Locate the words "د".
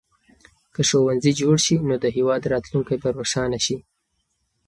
2.03-2.05